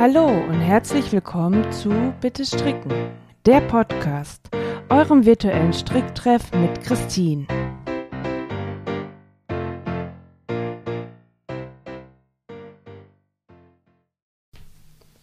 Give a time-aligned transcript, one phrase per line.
[0.00, 2.90] Hallo und herzlich willkommen zu Bitte Stricken,
[3.44, 4.48] der Podcast,
[4.88, 7.46] eurem virtuellen Stricktreff mit Christine.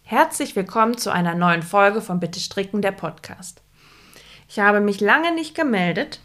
[0.02, 3.62] Herzlich willkommen zu einer neuen Folge von Bitte Stricken, der Podcast.
[4.48, 6.20] Ich habe mich lange nicht gemeldet.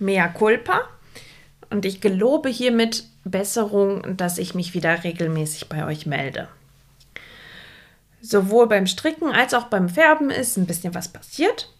[0.00, 0.80] Mea culpa.
[1.70, 6.48] Und ich gelobe hiermit Besserung, dass ich mich wieder regelmäßig bei euch melde.
[8.26, 11.70] Sowohl beim Stricken als auch beim Färben ist ein bisschen was passiert.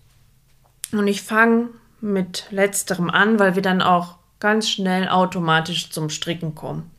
[0.92, 1.70] Und ich fange
[2.02, 6.91] mit letzterem an, weil wir dann auch ganz schnell automatisch zum Stricken kommen.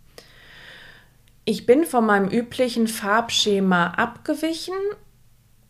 [1.43, 4.73] Ich bin von meinem üblichen Farbschema abgewichen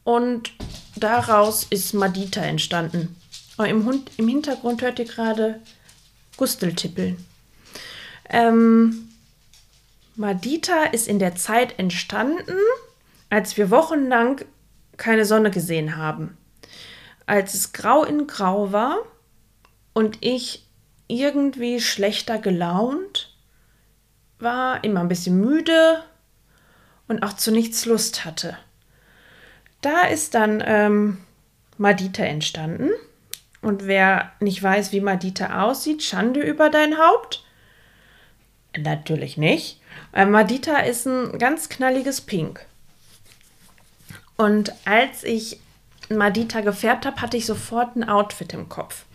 [0.06, 0.54] und
[0.96, 3.18] daraus ist Madita entstanden.
[3.58, 5.60] Im, Hund, im Hintergrund hört ihr gerade
[6.38, 7.18] Gusteltippeln.
[8.30, 9.10] Ähm,
[10.16, 12.56] Madita ist in der Zeit entstanden,
[13.30, 14.42] als wir wochenlang
[14.98, 16.38] keine Sonne gesehen haben.
[17.26, 18.98] Als es grau in grau war
[19.94, 20.68] und ich
[21.08, 23.36] irgendwie schlechter gelaunt
[24.40, 26.04] war, immer ein bisschen müde
[27.08, 28.58] und auch zu nichts Lust hatte.
[29.82, 31.18] Da ist dann ähm,
[31.78, 32.90] Madita entstanden.
[33.62, 37.44] Und wer nicht weiß, wie Madita aussieht, Schande über dein Haupt.
[38.78, 39.82] Natürlich nicht.
[40.14, 42.66] Äh, Madita ist ein ganz knalliges Pink.
[44.38, 45.60] Und als ich
[46.10, 49.06] Madita gefärbt habe, hatte ich sofort ein Outfit im Kopf.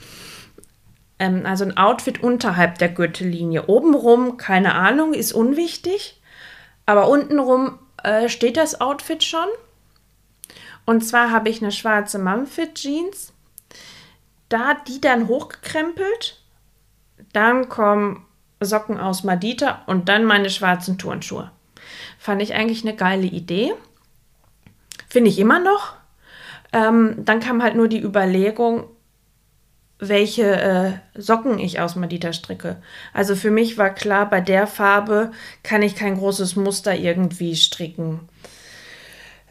[1.18, 3.66] Ähm, also ein Outfit unterhalb der Gürtellinie.
[3.66, 6.20] Obenrum, keine Ahnung, ist unwichtig.
[6.86, 9.46] Aber untenrum äh, steht das Outfit schon.
[10.86, 13.32] Und zwar habe ich eine schwarze Mumfit Jeans.
[14.48, 16.40] Da die dann hochgekrempelt.
[17.32, 18.26] Dann kommen
[18.58, 21.50] Socken aus Madita und dann meine schwarzen Turnschuhe.
[22.18, 23.72] Fand ich eigentlich eine geile Idee.
[25.10, 25.94] Finde ich immer noch.
[26.72, 28.84] Ähm, dann kam halt nur die Überlegung,
[29.98, 32.80] welche äh, Socken ich aus Madita stricke.
[33.12, 38.20] Also für mich war klar, bei der Farbe kann ich kein großes Muster irgendwie stricken.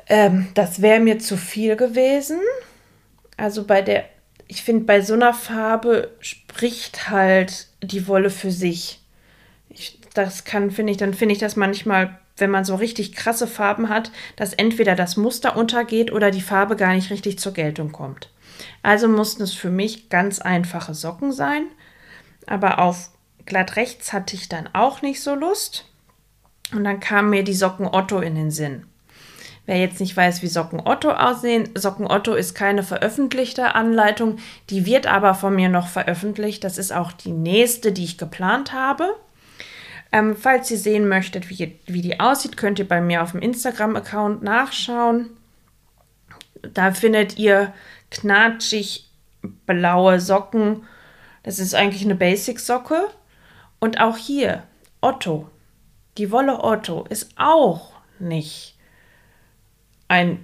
[0.07, 2.39] Ähm, das wäre mir zu viel gewesen.
[3.38, 4.06] Also bei der,
[4.47, 9.01] ich finde, bei so einer Farbe spricht halt die Wolle für sich.
[9.69, 13.47] Ich, das kann, finde ich, dann finde ich das manchmal, wenn man so richtig krasse
[13.47, 17.91] Farben hat, dass entweder das Muster untergeht oder die Farbe gar nicht richtig zur Geltung
[17.91, 18.29] kommt.
[18.83, 21.63] Also mussten es für mich ganz einfache Socken sein.
[22.47, 23.11] Aber auf
[23.45, 25.85] glatt rechts hatte ich dann auch nicht so Lust.
[26.73, 28.85] Und dann kamen mir die Socken Otto in den Sinn.
[29.66, 34.38] Wer jetzt nicht weiß, wie Socken Otto aussehen, Socken Otto ist keine veröffentlichte Anleitung,
[34.71, 36.63] die wird aber von mir noch veröffentlicht.
[36.63, 39.16] Das ist auch die nächste, die ich geplant habe.
[40.11, 43.41] Ähm, falls ihr sehen möchtet, wie, wie die aussieht, könnt ihr bei mir auf dem
[43.41, 45.29] Instagram-Account nachschauen.
[46.73, 47.73] Da findet ihr
[48.09, 49.09] knatschig
[49.65, 50.83] blaue Socken.
[51.43, 53.07] Das ist eigentlich eine Basic-Socke.
[53.79, 54.63] Und auch hier,
[55.01, 55.49] Otto.
[56.17, 58.75] Die Wolle Otto ist auch nicht
[60.07, 60.43] ein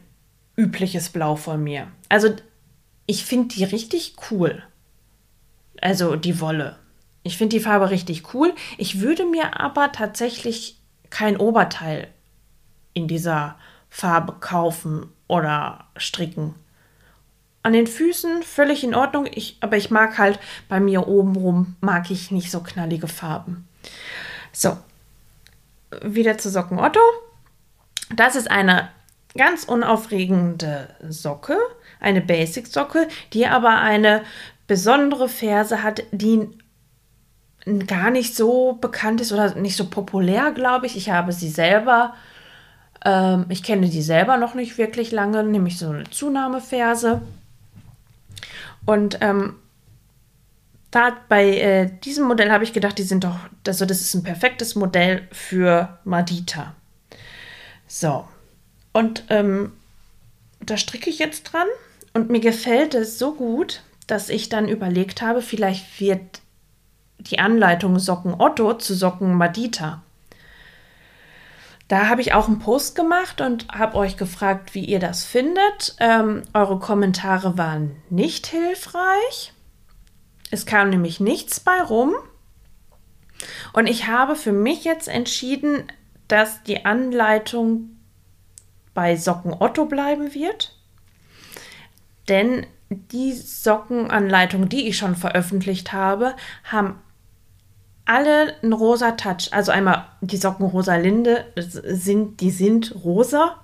[0.55, 1.87] übliches Blau von mir.
[2.07, 2.33] Also
[3.07, 4.63] ich finde die richtig cool.
[5.81, 6.77] Also die Wolle.
[7.25, 8.53] Ich finde die Farbe richtig cool.
[8.77, 10.77] Ich würde mir aber tatsächlich
[11.09, 12.07] kein Oberteil
[12.93, 13.55] in dieser
[13.89, 16.53] Farbe kaufen oder stricken.
[17.63, 20.37] An den Füßen völlig in Ordnung, ich, aber ich mag halt
[20.69, 23.67] bei mir obenrum, mag ich nicht so knallige Farben.
[24.51, 24.77] So,
[26.03, 26.99] wieder zu Socken Otto.
[28.15, 28.89] Das ist eine
[29.35, 31.57] ganz unaufregende Socke,
[31.99, 34.21] eine Basic-Socke, die aber eine
[34.67, 36.49] besondere Ferse hat, die
[37.87, 40.95] gar nicht so bekannt ist oder nicht so populär, glaube ich.
[40.95, 42.13] Ich habe sie selber,
[43.03, 47.21] ähm, ich kenne die selber noch nicht wirklich lange, nämlich so eine Zunahmeferse.
[48.85, 49.55] Und ähm,
[50.91, 53.37] da bei äh, diesem Modell habe ich gedacht, die sind doch,
[53.67, 56.73] also das ist ein perfektes Modell für Madita.
[57.87, 58.27] So,
[58.93, 59.73] und ähm,
[60.59, 61.67] da stricke ich jetzt dran
[62.13, 66.41] und mir gefällt es so gut, dass ich dann überlegt habe, vielleicht wird
[67.29, 70.01] die Anleitung Socken Otto zu Socken Madita.
[71.87, 75.95] Da habe ich auch einen Post gemacht und habe euch gefragt, wie ihr das findet.
[75.99, 79.53] Ähm, eure Kommentare waren nicht hilfreich.
[80.49, 82.15] Es kam nämlich nichts bei rum.
[83.73, 85.83] Und ich habe für mich jetzt entschieden,
[86.27, 87.97] dass die Anleitung
[88.95, 90.75] bei Socken Otto bleiben wird.
[92.29, 96.99] Denn die Sockenanleitung, die ich schon veröffentlicht habe, haben
[98.05, 99.49] alle einen rosa Touch.
[99.51, 103.55] Also einmal die Socken rosa Linde, sind, die sind rosa.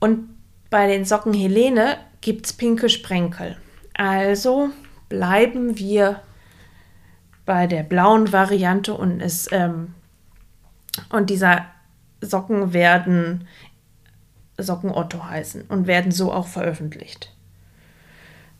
[0.00, 0.28] Und
[0.70, 3.56] bei den Socken Helene gibt es pinke Sprenkel.
[3.94, 4.70] Also
[5.08, 6.20] bleiben wir
[7.44, 9.94] bei der blauen Variante und es ähm,
[11.10, 11.66] und dieser
[12.20, 13.46] Socken werden
[14.58, 17.32] Socken Otto heißen und werden so auch veröffentlicht.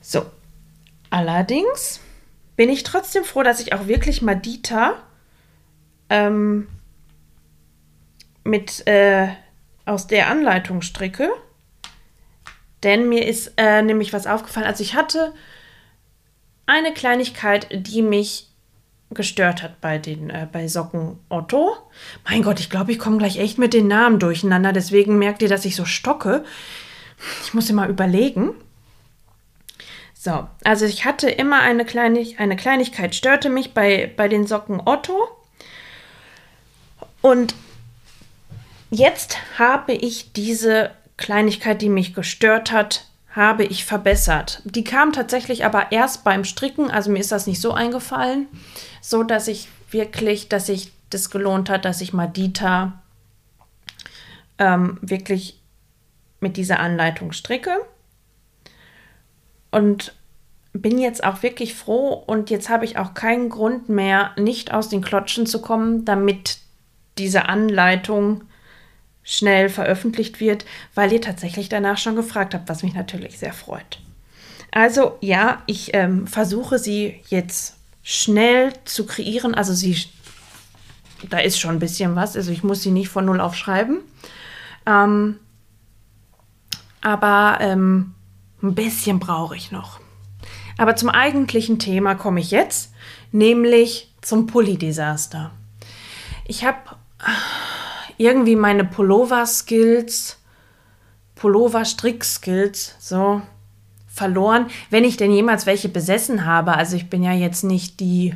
[0.00, 0.26] So,
[1.10, 2.00] allerdings
[2.56, 4.94] bin ich trotzdem froh, dass ich auch wirklich Madita
[6.08, 6.68] ähm,
[8.44, 9.28] mit äh,
[9.84, 11.30] aus der Anleitung stricke.
[12.82, 14.66] Denn mir ist äh, nämlich was aufgefallen.
[14.66, 15.32] Also ich hatte
[16.66, 18.48] eine Kleinigkeit, die mich
[19.10, 21.76] gestört hat bei den äh, bei Socken Otto.
[22.28, 24.72] Mein Gott, ich glaube, ich komme gleich echt mit den Namen durcheinander.
[24.72, 26.44] Deswegen merkt ihr, dass ich so stocke.
[27.44, 28.54] Ich muss immer überlegen.
[30.24, 34.80] So, also ich hatte immer eine, Kleinig eine Kleinigkeit, störte mich bei, bei den Socken
[34.84, 35.26] Otto.
[37.20, 37.56] Und
[38.92, 44.62] jetzt habe ich diese Kleinigkeit, die mich gestört hat, habe ich verbessert.
[44.64, 48.46] Die kam tatsächlich aber erst beim Stricken, also mir ist das nicht so eingefallen,
[49.00, 53.02] so dass ich wirklich, dass sich das gelohnt hat, dass ich Madita
[54.58, 55.58] ähm, wirklich
[56.38, 57.76] mit dieser Anleitung stricke.
[59.72, 60.14] Und
[60.72, 64.88] bin jetzt auch wirklich froh und jetzt habe ich auch keinen Grund mehr, nicht aus
[64.88, 66.58] den Klotschen zu kommen, damit
[67.18, 68.44] diese Anleitung
[69.22, 70.64] schnell veröffentlicht wird,
[70.94, 74.00] weil ihr tatsächlich danach schon gefragt habt, was mich natürlich sehr freut.
[74.70, 79.54] Also ja, ich ähm, versuche sie jetzt schnell zu kreieren.
[79.54, 79.96] Also sie,
[81.28, 82.36] da ist schon ein bisschen was.
[82.36, 83.98] Also ich muss sie nicht von null auf schreiben.
[84.86, 85.38] Ähm,
[87.02, 88.14] aber ähm,
[88.62, 90.00] ein bisschen brauche ich noch.
[90.78, 92.92] Aber zum eigentlichen Thema komme ich jetzt,
[93.30, 95.50] nämlich zum Pulli-Desaster.
[96.46, 96.78] Ich habe
[98.18, 100.38] irgendwie meine Pullover-Skills,
[101.34, 103.42] Pullover-Strick-Skills so
[104.06, 106.74] verloren, wenn ich denn jemals welche besessen habe.
[106.74, 108.34] Also ich bin ja jetzt nicht die,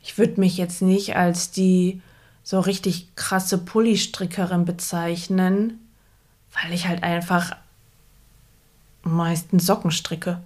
[0.00, 2.02] ich würde mich jetzt nicht als die
[2.42, 5.80] so richtig krasse Pulli-Strickerin bezeichnen,
[6.52, 7.56] weil ich halt einfach
[9.04, 10.40] meistens Socken stricke.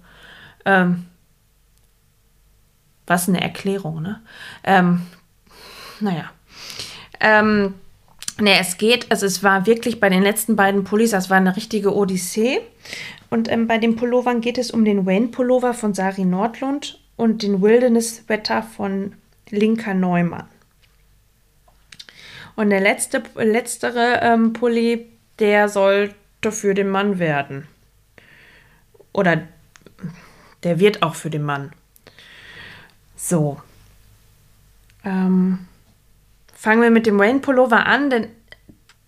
[0.65, 1.05] Ähm,
[3.07, 4.21] was eine Erklärung, ne?
[4.63, 5.07] Ähm,
[5.99, 6.29] naja.
[7.19, 7.73] Ähm,
[8.41, 11.55] Ne, es geht, also es war wirklich bei den letzten beiden Pullis, das war eine
[11.55, 12.61] richtige Odyssee.
[13.29, 17.43] Und ähm, bei den Pullovern geht es um den Wayne Pullover von Sari Nordlund und
[17.43, 19.13] den Wilderness Wetter von
[19.49, 20.47] Linka Neumann.
[22.55, 25.07] Und der letzte, letztere ähm, Pulli,
[25.39, 27.67] der sollte für den Mann werden.
[29.19, 29.41] Oder
[30.63, 31.73] der wird auch für den Mann.
[33.17, 33.61] So.
[35.03, 35.67] Ähm,
[36.53, 38.27] Fangen wir mit dem Wayne Pullover an, denn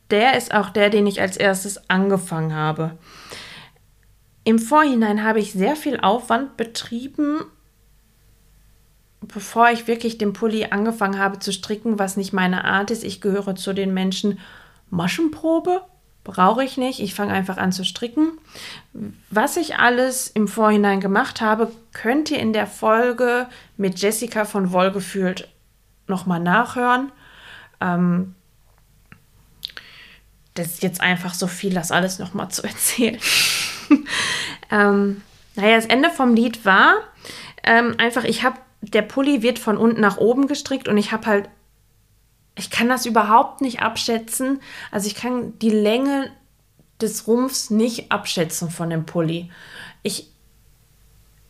[0.10, 2.98] der ist auch der, den ich als erstes angefangen habe.
[4.44, 7.46] Im Vorhinein habe ich sehr viel Aufwand betrieben,
[9.22, 13.06] bevor ich wirklich den Pulli angefangen habe zu stricken, was nicht meine Art ist.
[13.06, 14.40] Ich gehöre zu den Menschen
[14.90, 15.82] Maschenprobe.
[16.24, 17.00] Brauche ich nicht.
[17.00, 18.34] Ich fange einfach an zu stricken.
[19.30, 23.48] Was ich alles im Vorhinein gemacht habe, könnt ihr in der Folge
[23.78, 25.48] mit Jessica von Wohlgefühlt
[26.08, 27.12] nochmal nachhören.
[27.80, 28.36] Ähm,
[30.54, 33.20] das ist jetzt einfach so viel, das alles nochmal zu erzählen.
[34.70, 35.22] ähm,
[35.56, 36.96] naja, das Ende vom Lied war
[37.64, 41.26] ähm, einfach, ich habe, der Pulli wird von unten nach oben gestrickt und ich habe
[41.26, 41.50] halt,
[42.56, 44.62] ich kann das überhaupt nicht abschätzen.
[44.92, 46.32] Also ich kann die Länge
[47.02, 49.50] des Rumpfs nicht abschätzen von dem Pulli.
[50.04, 50.30] Ich,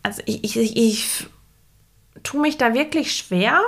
[0.03, 1.27] also ich, ich, ich, ich
[2.23, 3.59] tue mich da wirklich schwer,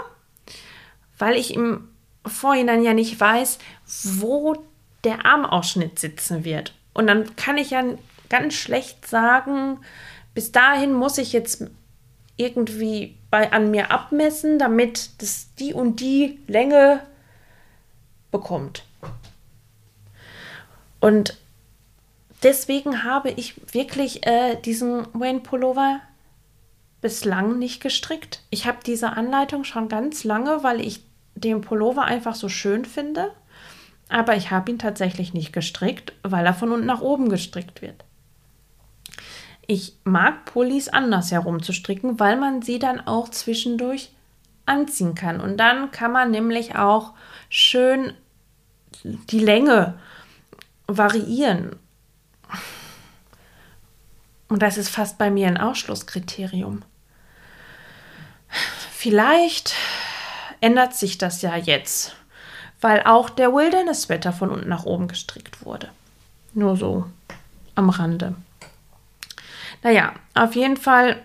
[1.18, 1.90] weil ich im
[2.26, 3.60] Vorhinein ja nicht weiß,
[4.04, 4.56] wo
[5.04, 6.74] der Armausschnitt sitzen wird.
[6.94, 7.84] Und dann kann ich ja
[8.30, 9.80] ganz schlecht sagen,
[10.34, 11.66] bis dahin muss ich jetzt
[12.38, 17.02] irgendwie bei, an mir abmessen, damit das die und die Länge
[18.34, 18.84] bekommt.
[21.00, 21.38] Und
[22.44, 26.02] deswegen habe ich wirklich äh, diesen Wayne Pullover
[27.00, 28.42] bislang nicht gestrickt.
[28.50, 33.32] Ich habe diese Anleitung schon ganz lange, weil ich den Pullover einfach so schön finde,
[34.10, 38.06] aber ich habe ihn tatsächlich nicht gestrickt, weil er von unten nach oben gestrickt wird.
[39.66, 44.12] Ich mag Pullis anders herum zu stricken, weil man sie dann auch zwischendurch
[44.66, 45.42] anziehen kann.
[45.42, 47.14] Und dann kann man nämlich auch
[47.50, 48.14] schön
[49.04, 50.00] die Länge
[50.88, 51.76] variieren.
[54.50, 56.84] Und das ist fast bei mir ein Ausschlusskriterium.
[58.92, 59.76] Vielleicht
[60.62, 62.16] ändert sich das ja jetzt,
[62.80, 65.90] weil auch der Wilderness-Sweater von unten nach oben gestrickt wurde.
[66.54, 67.06] Nur so
[67.76, 68.36] am Rande.
[69.82, 71.22] Naja, auf jeden Fall,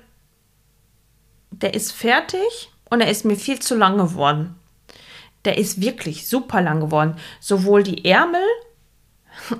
[1.51, 4.59] der ist fertig und er ist mir viel zu lang geworden.
[5.49, 7.17] Der ist wirklich super lang geworden.
[7.41, 8.45] Sowohl die Ärmel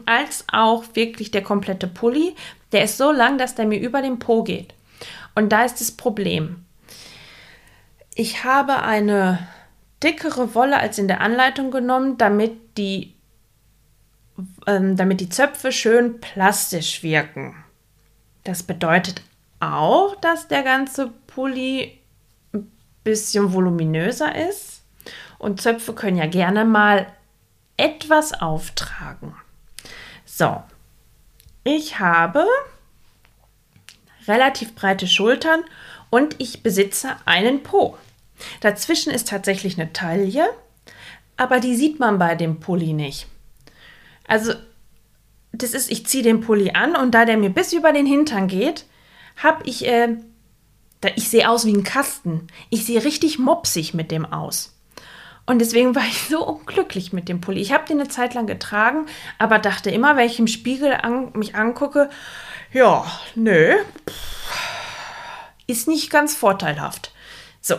[0.05, 2.37] als auch wirklich der komplette Pulli.
[2.73, 4.75] Der ist so lang, dass der mir über den Po geht.
[5.35, 6.67] Und da ist das Problem.
[8.15, 9.49] Ich habe eine
[10.03, 13.15] dickere Wolle als in der Anleitung genommen, damit die,
[14.67, 17.65] ähm, damit die Zöpfe schön plastisch wirken.
[18.45, 19.23] Das bedeutet
[19.59, 21.99] auch, dass der ganze Pulli
[22.53, 22.71] ein
[23.05, 24.78] bisschen voluminöser ist.
[25.39, 27.07] Und Zöpfe können ja gerne mal
[27.77, 29.35] etwas auftragen.
[30.25, 30.63] So,
[31.65, 32.45] ich habe
[34.27, 35.65] relativ breite Schultern
[36.11, 37.97] und ich besitze einen Po.
[38.61, 40.49] Dazwischen ist tatsächlich eine Taille,
[41.37, 43.27] aber die sieht man bei dem Pulli nicht.
[44.27, 44.55] Also,
[45.53, 48.49] das ist, ich ziehe den Pulli an und da der mir bis über den Hintern
[48.49, 48.85] geht,
[49.37, 50.17] habe ich, äh,
[51.01, 52.49] da, ich sehe aus wie ein Kasten.
[52.71, 54.78] Ich sehe richtig mopsig mit dem aus.
[55.49, 57.61] Und deswegen war ich so unglücklich mit dem Pulli.
[57.61, 59.07] Ich habe den eine Zeit lang getragen,
[59.39, 62.11] aber dachte immer, wenn ich im Spiegel an, mich angucke,
[62.73, 63.75] ja, nö,
[65.67, 67.13] ist nicht ganz vorteilhaft.
[67.63, 67.77] So,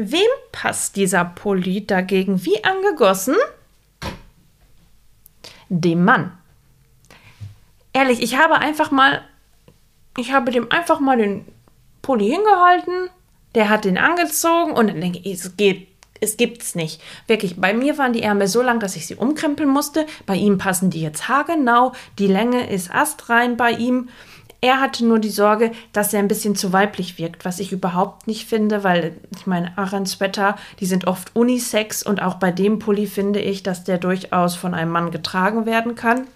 [0.00, 3.34] Wem passt dieser Pulli dagegen wie angegossen?
[5.68, 6.38] Dem Mann.
[7.92, 9.24] Ehrlich, ich habe einfach mal,
[10.16, 11.44] ich habe dem einfach mal den
[12.00, 13.10] Pulli hingehalten,
[13.56, 15.88] der hat den angezogen und dann denke ich, es geht,
[16.20, 17.00] es gibt's nicht.
[17.26, 20.06] Wirklich, bei mir waren die Ärmel so lang, dass ich sie umkrempeln musste.
[20.26, 21.92] Bei ihm passen die jetzt haargenau.
[22.18, 24.08] Die Länge ist astrein bei ihm.
[24.60, 28.26] Er hatte nur die Sorge, dass er ein bisschen zu weiblich wirkt, was ich überhaupt
[28.26, 33.06] nicht finde, weil ich meine, Aran-Sweater, die sind oft unisex und auch bei dem Pulli
[33.06, 36.26] finde ich, dass der durchaus von einem Mann getragen werden kann.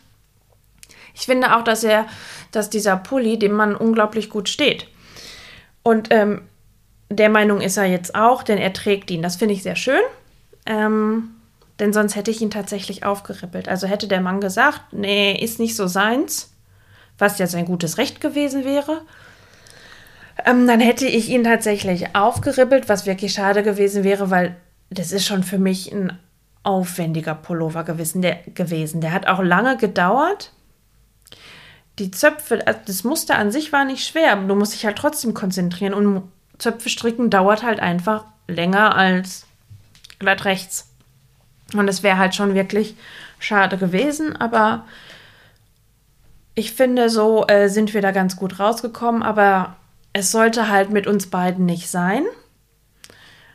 [1.15, 2.07] Ich finde auch, dass er,
[2.53, 4.87] dass dieser Pulli dem Mann unglaublich gut steht.
[5.83, 6.43] Und ähm,
[7.17, 9.23] der Meinung ist er jetzt auch, denn er trägt ihn.
[9.23, 10.01] Das finde ich sehr schön.
[10.67, 11.31] Ähm,
[11.79, 13.69] denn sonst hätte ich ihn tatsächlich aufgerippelt.
[13.69, 16.53] Also hätte der Mann gesagt, nee, ist nicht so seins,
[17.19, 19.03] was ja sein gutes Recht gewesen wäre.
[20.45, 24.57] Ähm, dann hätte ich ihn tatsächlich aufgeribbelt, was wirklich schade gewesen wäre, weil
[24.91, 26.19] das ist schon für mich ein
[26.63, 28.23] aufwendiger Pullover gewesen.
[28.23, 29.01] Der, gewesen.
[29.01, 30.53] der hat auch lange gedauert.
[31.99, 35.35] Die Zöpfe, also das Muster an sich war nicht schwer, du musst dich halt trotzdem
[35.35, 36.23] konzentrieren und
[36.63, 39.47] Zöpfe stricken dauert halt einfach länger als
[40.21, 40.89] glatt rechts.
[41.75, 42.95] Und es wäre halt schon wirklich
[43.41, 44.85] schade gewesen, aber
[46.55, 49.75] ich finde, so äh, sind wir da ganz gut rausgekommen, aber
[50.13, 52.25] es sollte halt mit uns beiden nicht sein.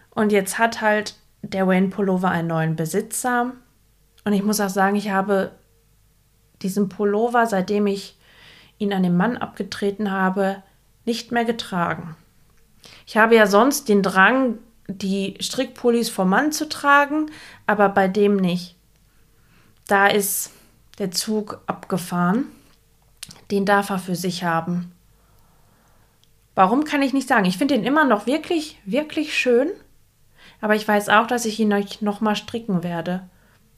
[0.09, 3.53] Und jetzt hat halt der Wayne Pullover einen neuen Besitzer.
[4.25, 5.51] Und ich muss auch sagen, ich habe
[6.61, 8.17] diesen Pullover, seitdem ich
[8.79, 10.61] ihn an den Mann abgetreten habe,
[11.05, 12.17] nicht mehr getragen.
[13.05, 17.31] Ich habe ja sonst den Drang, die Strickpullis vom Mann zu tragen,
[17.65, 18.75] aber bei dem nicht.
[19.87, 20.51] Da ist
[20.99, 22.45] der Zug abgefahren
[23.51, 24.91] den darf er für sich haben.
[26.55, 27.45] Warum kann ich nicht sagen?
[27.45, 29.69] Ich finde ihn immer noch wirklich, wirklich schön.
[30.59, 33.29] Aber ich weiß auch, dass ich ihn euch noch mal stricken werde.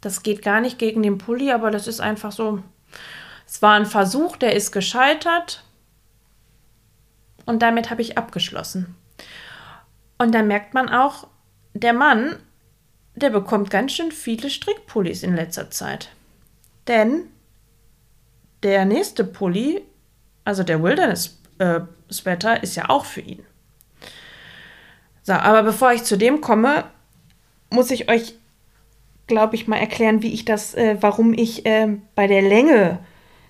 [0.02, 2.64] Das geht gar nicht gegen den Pulli, aber das ist einfach so.
[3.46, 5.64] Es war ein Versuch, der ist gescheitert.
[7.46, 8.96] Und damit habe ich abgeschlossen.
[10.20, 11.28] Und da merkt man auch,
[11.74, 12.36] der Mann,
[13.16, 16.10] der bekommt ganz schön viele Strickpullis in letzter Zeit.
[16.88, 17.24] Denn
[18.62, 19.82] der nächste Pulli,
[20.44, 23.44] also der Wilderness äh, ist ja auch für ihn.
[25.24, 26.86] So, aber bevor ich zu dem komme,
[27.70, 28.36] muss ich euch,
[29.28, 33.00] glaube ich, mal erklären, wie ich das, äh, warum ich äh, bei der Länge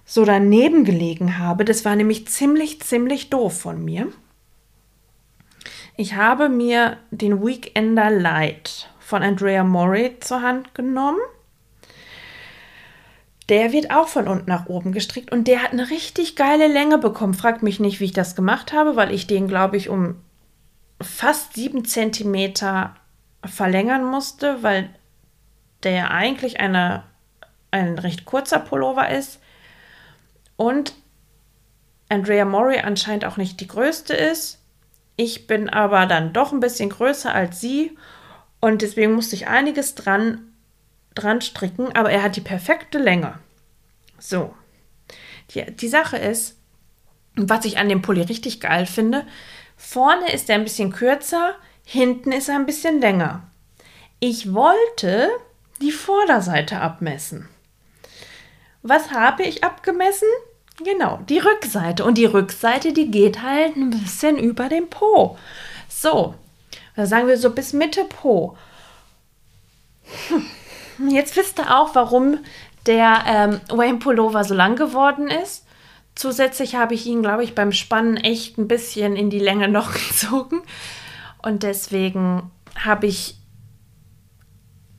[0.06, 1.66] so daneben gelegen habe.
[1.66, 4.12] Das war nämlich ziemlich, ziemlich doof von mir.
[6.00, 11.20] Ich habe mir den Weekender Light von Andrea Murray zur Hand genommen
[13.50, 17.00] der wird auch von unten nach oben gestrickt und der hat eine richtig geile Länge
[17.00, 17.34] bekommen.
[17.34, 20.22] Fragt mich nicht, wie ich das gemacht habe, weil ich den, glaube ich, um
[21.02, 22.96] fast sieben Zentimeter
[23.44, 24.90] verlängern musste, weil
[25.82, 27.04] der eigentlich eine,
[27.72, 29.40] ein recht kurzer Pullover ist
[30.56, 30.94] und
[32.08, 34.59] Andrea Mori anscheinend auch nicht die größte ist.
[35.22, 37.98] Ich bin aber dann doch ein bisschen größer als sie
[38.62, 40.54] und deswegen musste ich einiges dran
[41.14, 43.38] dran stricken, aber er hat die perfekte Länge.
[44.18, 44.56] So.
[45.50, 46.56] Die, die Sache ist,
[47.36, 49.28] was ich an dem Pulli richtig geil finde,
[49.76, 53.44] vorne ist er ein bisschen kürzer, hinten ist er ein bisschen länger.
[54.22, 55.32] Ich wollte
[55.82, 57.50] die Vorderseite abmessen.
[58.84, 60.30] was habe ich abgemessen?
[60.84, 62.06] Genau, die Rückseite.
[62.06, 65.38] Und die Rückseite, die geht halt ein bisschen über den Po.
[65.88, 66.36] So,
[66.96, 68.58] sagen wir so bis Mitte Po.
[70.30, 71.10] Hm.
[71.10, 72.40] Jetzt wisst ihr auch, warum
[72.86, 75.66] der ähm, Wayne Pullover so lang geworden ist.
[76.16, 79.94] Zusätzlich habe ich ihn, glaube ich, beim Spannen echt ein bisschen in die Länge noch
[79.94, 80.62] gezogen.
[81.42, 83.38] Und deswegen habe ich,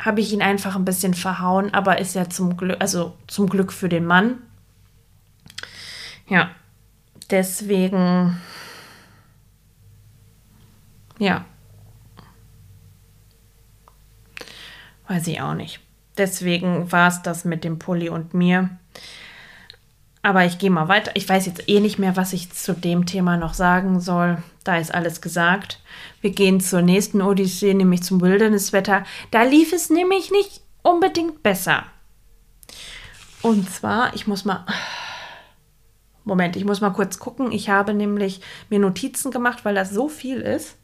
[0.02, 3.72] habe ich ihn einfach ein bisschen verhauen, aber ist ja zum Glück, also zum Glück
[3.72, 4.38] für den Mann.
[6.30, 6.52] Ja,
[7.28, 8.40] deswegen,
[11.18, 11.44] ja,
[15.08, 15.80] weiß ich auch nicht.
[16.16, 18.70] Deswegen war es das mit dem Pulli und mir.
[20.22, 21.10] Aber ich gehe mal weiter.
[21.14, 24.40] Ich weiß jetzt eh nicht mehr, was ich zu dem Thema noch sagen soll.
[24.62, 25.80] Da ist alles gesagt.
[26.20, 29.04] Wir gehen zur nächsten Odyssee, nämlich zum Wildernesswetter.
[29.32, 31.86] Da lief es nämlich nicht unbedingt besser.
[33.42, 34.64] Und zwar, ich muss mal.
[36.24, 37.52] Moment, ich muss mal kurz gucken.
[37.52, 40.76] Ich habe nämlich mir Notizen gemacht, weil das so viel ist,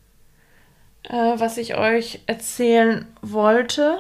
[1.05, 3.99] äh, was ich euch erzählen wollte.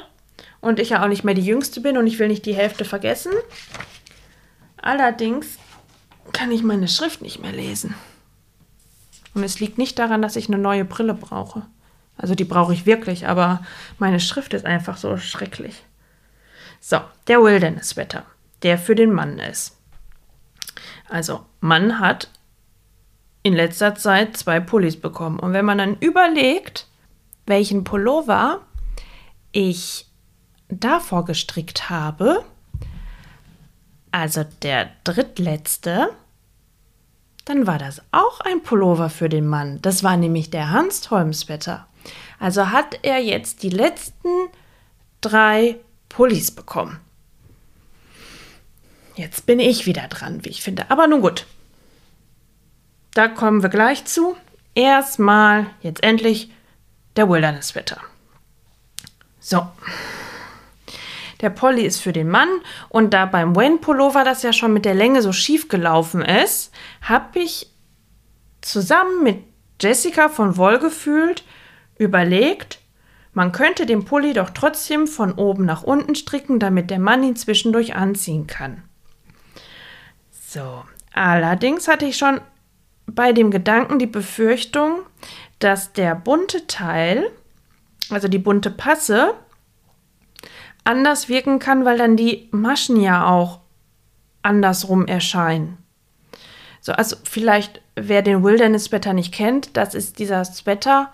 [0.60, 2.84] Und ich ja auch nicht mehr die Jüngste bin und ich will nicht die Hälfte
[2.84, 3.32] vergessen.
[4.76, 5.58] Allerdings
[6.32, 7.94] kann ich meine Schrift nicht mehr lesen.
[9.34, 11.62] Und es liegt nicht daran, dass ich eine neue Brille brauche.
[12.16, 13.62] Also die brauche ich wirklich, aber
[13.98, 15.84] meine Schrift ist einfach so schrecklich.
[16.80, 18.24] So, der Wilderness-Wetter,
[18.62, 19.75] der für den Mann ist.
[21.08, 22.28] Also, Mann hat
[23.42, 25.38] in letzter Zeit zwei Pullis bekommen.
[25.38, 26.88] Und wenn man dann überlegt,
[27.46, 28.62] welchen Pullover
[29.52, 30.06] ich
[30.68, 32.44] davor gestrickt habe,
[34.10, 36.10] also der drittletzte,
[37.44, 39.80] dann war das auch ein Pullover für den Mann.
[39.82, 41.86] Das war nämlich der Hans-Holmswetter.
[42.40, 44.28] Also hat er jetzt die letzten
[45.20, 46.98] drei Pullis bekommen.
[49.16, 50.90] Jetzt bin ich wieder dran, wie ich finde.
[50.90, 51.46] Aber nun gut.
[53.14, 54.36] Da kommen wir gleich zu.
[54.74, 56.52] Erstmal, jetzt endlich,
[57.16, 58.00] der Wilderness-Wetter.
[59.40, 59.66] So.
[61.40, 62.48] Der Polly ist für den Mann
[62.88, 66.72] und da beim Wayne Pullover das ja schon mit der Länge so schief gelaufen ist,
[67.02, 67.70] habe ich
[68.60, 69.44] zusammen mit
[69.80, 71.44] Jessica von Wohlgefühlt
[71.98, 72.80] überlegt,
[73.34, 77.36] man könnte den Pulli doch trotzdem von oben nach unten stricken, damit der Mann ihn
[77.36, 78.82] zwischendurch anziehen kann.
[80.56, 82.40] So, allerdings hatte ich schon
[83.06, 85.00] bei dem Gedanken die Befürchtung,
[85.58, 87.30] dass der bunte Teil,
[88.08, 89.34] also die bunte Passe,
[90.82, 93.60] anders wirken kann, weil dann die Maschen ja auch
[94.40, 95.76] andersrum erscheinen.
[96.80, 101.12] So, also vielleicht, wer den Wilderness Sweater nicht kennt, das ist dieser Sweater,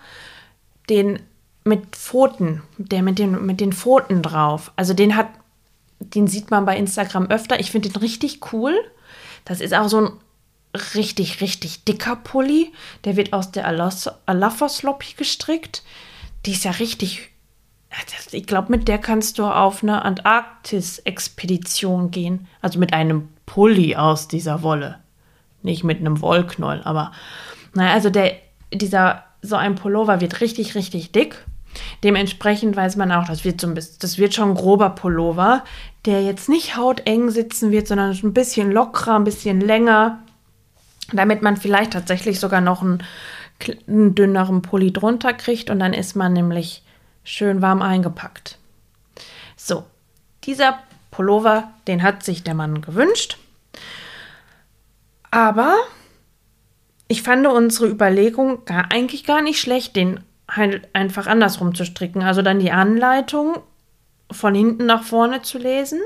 [0.89, 1.19] den
[1.65, 4.71] mit Pfoten, der mit den, mit den Pfoten drauf.
[4.77, 5.27] Also den hat,
[5.99, 7.59] den sieht man bei Instagram öfter.
[7.59, 8.73] Ich finde den richtig cool.
[9.45, 10.11] Das ist auch so ein
[10.95, 12.71] richtig, richtig dicker Pulli.
[13.03, 15.83] Der wird aus der Alafosloppy gestrickt.
[16.45, 17.33] Die ist ja richtig
[18.31, 22.47] ich glaube, mit der kannst du auf eine Antarktis-Expedition gehen.
[22.61, 24.99] Also mit einem Pulli aus dieser Wolle.
[25.61, 27.11] Nicht mit einem Wollknoll, aber
[27.73, 28.33] naja, also der,
[28.73, 31.45] dieser, so ein Pullover wird richtig, richtig dick.
[32.03, 35.63] Dementsprechend weiß man auch, das wird so ein bisschen, das wird schon ein grober Pullover,
[36.05, 40.19] der jetzt nicht hauteng sitzen wird, sondern ein bisschen lockerer, ein bisschen länger,
[41.11, 43.03] damit man vielleicht tatsächlich sogar noch einen,
[43.87, 46.83] einen dünneren Pulli drunter kriegt und dann ist man nämlich
[47.23, 48.57] schön warm eingepackt.
[49.55, 49.85] So,
[50.43, 50.79] dieser
[51.11, 53.37] Pullover, den hat sich der Mann gewünscht.
[55.31, 55.75] Aber
[57.07, 62.23] ich fand unsere Überlegung gar, eigentlich gar nicht schlecht, den halt einfach andersrum zu stricken.
[62.23, 63.57] Also dann die Anleitung
[64.33, 66.01] von hinten nach vorne zu lesen.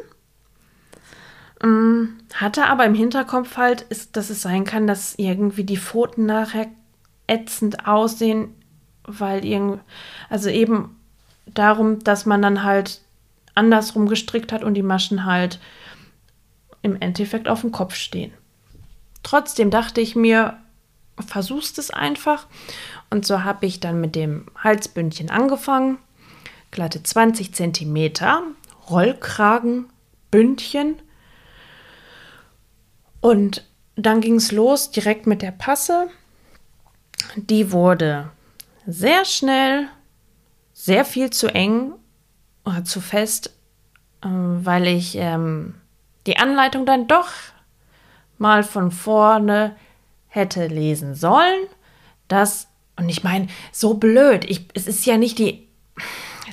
[1.64, 6.26] Ähm, hatte aber im Hinterkopf halt, ist, dass es sein kann, dass irgendwie die Pfoten
[6.26, 6.68] nachher
[7.26, 8.54] ätzend aussehen,
[9.04, 9.80] weil irgendwie,
[10.30, 10.96] also eben
[11.46, 13.02] darum, dass man dann halt
[13.56, 15.60] andersrum gestrickt hat und die Maschen halt
[16.84, 18.32] im Endeffekt auf dem Kopf stehen.
[19.24, 20.58] Trotzdem dachte ich mir,
[21.26, 22.48] versuchst es einfach.
[23.10, 25.98] Und so habe ich dann mit dem Halsbündchen angefangen.
[26.72, 28.12] Glatte 20 cm
[28.90, 30.96] Rollkragenbündchen.
[33.22, 33.64] Und
[33.96, 36.10] dann ging es los direkt mit der Passe.
[37.36, 38.30] Die wurde
[38.86, 39.88] sehr schnell
[40.74, 41.94] sehr viel zu eng
[42.64, 43.52] oder zu fest,
[44.22, 45.74] äh, weil ich ähm,
[46.28, 47.30] die Anleitung dann doch
[48.38, 49.76] mal von vorne
[50.28, 51.66] hätte lesen sollen.
[52.28, 54.46] Das, und ich meine, so blöd.
[54.46, 55.68] Ich, es ist ja nicht die,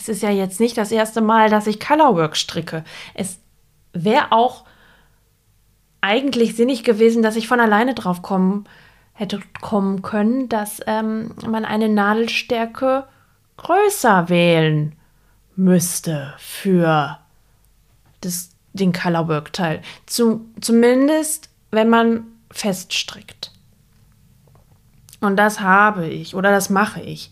[0.08, 2.84] es ist ja jetzt nicht das erste Mal, dass ich Colorwork stricke.
[3.14, 3.38] Es
[3.94, 4.64] wäre auch
[6.02, 8.66] eigentlich sinnig gewesen, dass ich von alleine drauf kommen
[9.14, 13.06] hätte kommen können, dass ähm, man eine Nadelstärke
[13.56, 14.96] größer wählen
[15.56, 17.18] müsste für
[18.20, 19.82] das, den Colorwork-Teil.
[20.04, 23.52] Zu, zumindest, wenn man feststrickt.
[25.20, 27.30] Und das habe ich oder das mache ich.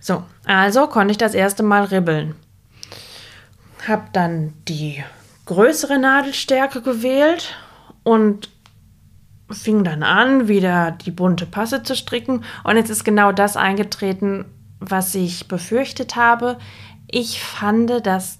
[0.00, 2.34] So, also konnte ich das erste Mal ribbeln.
[3.86, 5.02] Hab dann die
[5.46, 7.56] größere Nadelstärke gewählt
[8.02, 8.50] und
[9.50, 12.44] fing dann an, wieder die bunte Passe zu stricken.
[12.64, 14.44] Und jetzt ist genau das eingetreten,
[14.78, 16.58] was ich befürchtet habe.
[17.10, 18.38] Ich fand, dass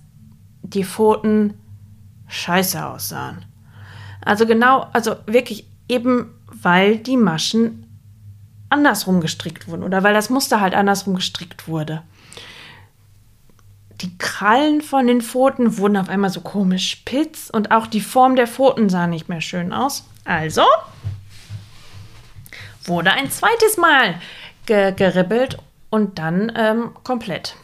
[0.63, 1.55] die Pfoten
[2.29, 3.45] scheiße aussahen.
[4.25, 7.88] Also genau, also wirklich eben, weil die Maschen
[8.71, 12.03] andersrum gestrickt wurden oder weil das Muster halt andersrum gestrickt wurde.
[14.01, 18.37] Die Krallen von den Pfoten wurden auf einmal so komisch spitz und auch die Form
[18.37, 20.05] der Pfoten sah nicht mehr schön aus.
[20.25, 20.63] Also
[22.85, 24.15] wurde ein zweites Mal
[24.67, 25.59] ge geribbelt
[25.91, 27.57] und dann ähm, komplett.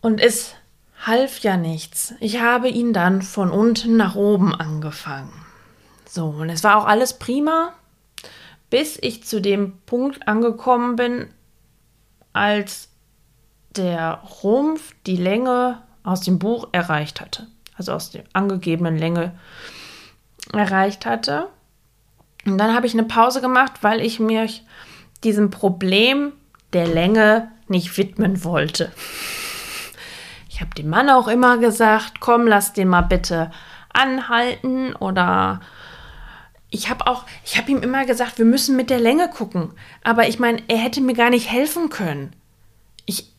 [0.00, 0.54] Und es
[1.06, 2.14] half ja nichts.
[2.20, 5.32] Ich habe ihn dann von unten nach oben angefangen.
[6.08, 7.72] So, und es war auch alles prima,
[8.72, 11.28] bis ich zu dem Punkt angekommen bin,
[12.32, 12.88] als
[13.76, 17.48] der Rumpf die Länge aus dem Buch erreicht hatte.
[17.76, 19.38] Also aus der angegebenen Länge
[20.54, 21.48] erreicht hatte.
[22.46, 24.48] Und dann habe ich eine Pause gemacht, weil ich mir
[25.22, 26.32] diesem Problem
[26.72, 28.90] der Länge nicht widmen wollte.
[30.48, 33.50] Ich habe dem Mann auch immer gesagt, komm, lass den mal bitte
[33.92, 35.60] anhalten oder
[36.72, 39.72] ich habe auch, ich habe ihm immer gesagt, wir müssen mit der Länge gucken.
[40.02, 42.34] Aber ich meine, er hätte mir gar nicht helfen können.
[43.04, 43.30] Ich,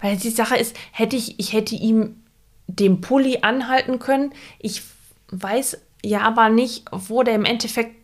[0.00, 2.24] weil die Sache ist, hätte ich, ich hätte ihm
[2.66, 4.32] den Pulli anhalten können.
[4.58, 4.82] Ich
[5.28, 7.94] weiß ja aber nicht, wo der im Endeffekt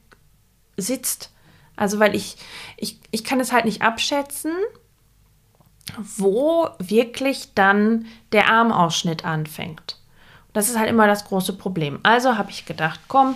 [0.76, 1.32] sitzt.
[1.74, 2.36] Also, weil ich,
[2.76, 4.52] ich, ich kann es halt nicht abschätzen,
[5.98, 9.98] wo wirklich dann der Armausschnitt anfängt.
[10.52, 12.00] Das ist halt immer das große Problem.
[12.02, 13.34] Also habe ich gedacht, komm,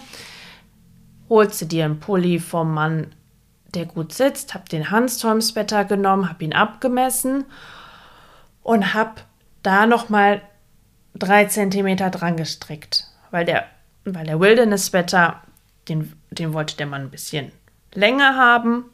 [1.30, 3.14] holst du dir einen Pulli vom Mann,
[3.74, 7.44] der gut sitzt, habe den Hanstormswetter genommen, habe ihn abgemessen
[8.62, 9.22] und habe
[9.62, 10.42] da nochmal
[11.14, 13.66] drei Zentimeter dran gestrickt, weil der,
[14.04, 15.40] weil der Wilderness-Wetter,
[15.88, 17.52] den, den wollte der Mann ein bisschen
[17.94, 18.84] länger haben.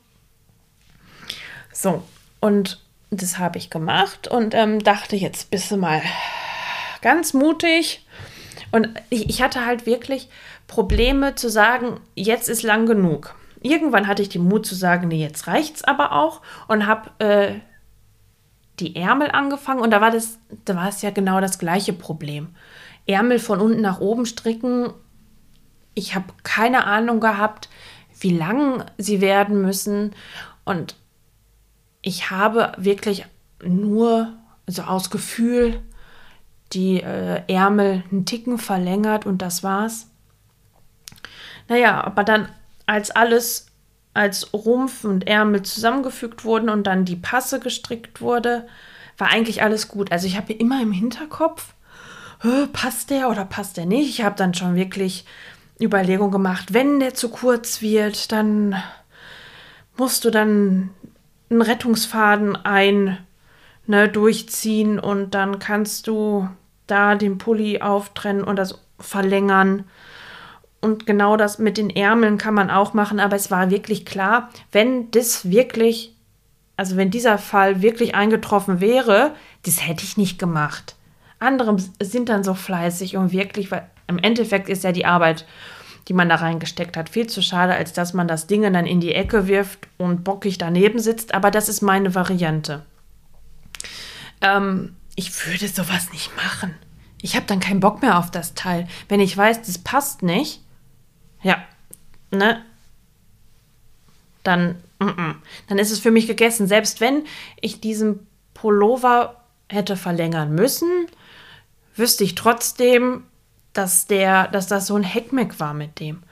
[1.72, 2.02] So,
[2.40, 6.02] und das habe ich gemacht und ähm, dachte, jetzt bist du mal
[7.02, 8.04] ganz mutig.
[8.72, 10.28] Und ich, ich hatte halt wirklich
[10.66, 13.34] Probleme zu sagen, jetzt ist lang genug.
[13.60, 17.54] Irgendwann hatte ich den Mut zu sagen, nee, jetzt reicht's aber auch und habe äh,
[18.78, 22.54] die Ärmel angefangen und da war das, da war es ja genau das gleiche Problem.
[23.06, 24.92] Ärmel von unten nach oben stricken.
[25.94, 27.68] Ich habe keine Ahnung gehabt,
[28.20, 30.14] wie lang sie werden müssen
[30.64, 30.96] und
[32.02, 33.26] ich habe wirklich
[33.64, 34.34] nur,
[34.66, 35.80] also aus Gefühl,
[36.72, 40.10] die äh, Ärmel einen Ticken verlängert und das war's.
[41.68, 42.48] Naja, aber dann,
[42.86, 43.66] als alles
[44.14, 48.66] als Rumpf und Ärmel zusammengefügt wurden und dann die Passe gestrickt wurde,
[49.18, 50.10] war eigentlich alles gut.
[50.10, 51.74] Also ich habe immer im Hinterkopf,
[52.72, 54.08] passt der oder passt der nicht.
[54.08, 55.26] Ich habe dann schon wirklich
[55.80, 58.82] Überlegungen gemacht, wenn der zu kurz wird, dann
[59.98, 60.90] musst du dann
[61.50, 63.18] einen Rettungsfaden ein
[63.86, 66.48] ne, durchziehen und dann kannst du
[66.86, 69.84] da den Pulli auftrennen und das verlängern.
[70.86, 74.50] Und genau das mit den Ärmeln kann man auch machen, aber es war wirklich klar,
[74.70, 76.14] wenn das wirklich,
[76.76, 80.94] also wenn dieser Fall wirklich eingetroffen wäre, das hätte ich nicht gemacht.
[81.40, 85.44] Andere sind dann so fleißig und wirklich, weil im Endeffekt ist ja die Arbeit,
[86.06, 89.00] die man da reingesteckt hat, viel zu schade, als dass man das Ding dann in
[89.00, 91.34] die Ecke wirft und bockig daneben sitzt.
[91.34, 92.84] Aber das ist meine Variante.
[94.40, 96.76] Ähm, ich würde sowas nicht machen.
[97.22, 98.86] Ich habe dann keinen Bock mehr auf das Teil.
[99.08, 100.62] Wenn ich weiß, das passt nicht,
[101.42, 101.62] ja,
[102.30, 102.64] ne?
[104.42, 105.34] Dann, mm -mm.
[105.68, 106.66] dann ist es für mich gegessen.
[106.68, 107.24] Selbst wenn
[107.60, 111.06] ich diesen Pullover hätte verlängern müssen,
[111.96, 113.24] wüsste ich trotzdem,
[113.72, 116.22] dass der, dass das so ein Heckmeck war mit dem.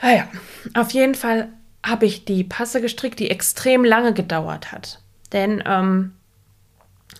[0.00, 0.28] Naja,
[0.74, 1.48] auf jeden Fall
[1.84, 5.00] habe ich die Passe gestrickt, die extrem lange gedauert hat.
[5.32, 6.14] Denn ähm,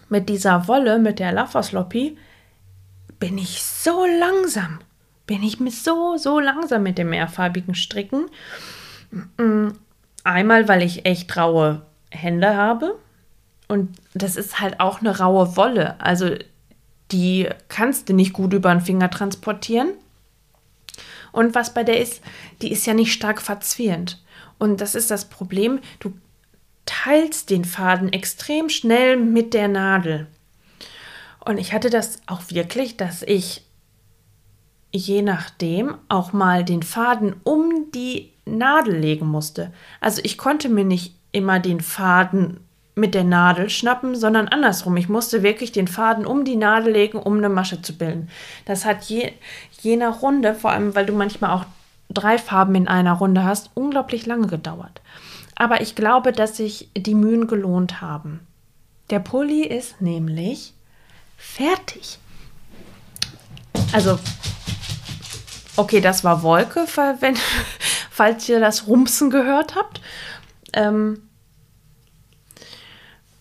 [0.09, 2.17] mit dieser Wolle, mit der Lava Sloppy,
[3.19, 4.81] bin ich so langsam
[5.27, 8.27] bin ich mir so, so langsam mit dem mehrfarbigen Stricken.
[9.39, 9.69] Mm,
[10.23, 12.99] einmal, weil ich echt raue Hände habe.
[13.69, 16.01] Und das ist halt auch eine raue Wolle.
[16.01, 16.31] Also
[17.11, 19.93] die kannst du nicht gut über den Finger transportieren.
[21.33, 22.23] Und was bei der ist,
[22.63, 24.23] die ist ja nicht stark verzwirnt.
[24.59, 26.13] Und das ist das Problem, du
[26.87, 30.27] teilst den Faden extrem schnell mit der Nadel.
[31.45, 33.64] Und ich hatte das auch wirklich, dass ich
[34.95, 39.73] je nachdem auch mal den Faden um die Nadel legen musste.
[40.01, 42.61] Also ich konnte mir nicht immer den Faden
[42.95, 44.97] mit der Nadel schnappen, sondern andersrum.
[44.97, 48.29] Ich musste wirklich den Faden um die Nadel legen, um eine Masche zu bilden.
[48.67, 49.33] Das hat je,
[49.81, 51.65] je nach Runde, vor allem weil du manchmal auch
[52.09, 55.01] drei Farben in einer Runde hast, unglaublich lange gedauert.
[55.57, 58.47] Aber ich glaube, dass sich die Mühen gelohnt haben.
[59.11, 60.73] Der Pulli ist nämlich
[61.37, 62.19] fertig.
[63.93, 64.19] Also,
[65.77, 66.87] okay, das war Wolke,
[67.21, 67.37] wenn,
[68.11, 70.01] falls ihr das Rumsen gehört habt.
[70.73, 71.23] Ähm,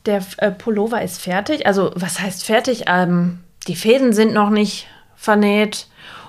[0.06, 1.66] der äh, Pullover ist fertig.
[1.66, 2.84] Also, was heißt fertig?
[2.88, 5.88] Ähm, die Fäden sind noch nicht vernäht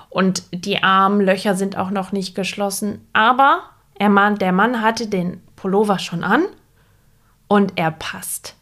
[0.09, 3.05] und die Armlöcher sind auch noch nicht geschlossen.
[3.11, 3.63] Aber
[3.95, 6.45] er, der Mann hatte den Pullover schon an
[7.47, 8.55] und er passt.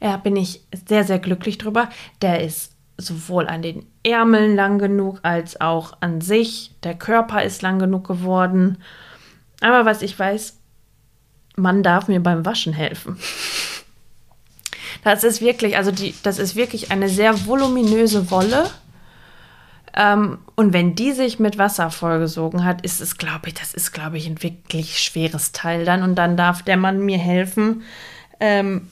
[0.00, 1.88] Da bin ich sehr, sehr glücklich drüber.
[2.22, 2.69] Der ist
[3.00, 6.72] sowohl an den Ärmeln lang genug als auch an sich.
[6.82, 8.78] Der Körper ist lang genug geworden.
[9.60, 10.56] Aber was ich weiß,
[11.56, 13.18] man darf mir beim Waschen helfen.
[15.04, 18.70] Das ist wirklich, also die, das ist wirklich eine sehr voluminöse Wolle.
[19.94, 23.92] Ähm, und wenn die sich mit Wasser vollgesogen hat, ist es, glaube ich, das ist,
[23.92, 26.02] glaube ich, ein wirklich schweres Teil dann.
[26.02, 27.82] Und dann darf der Mann mir helfen,
[28.40, 28.88] ähm,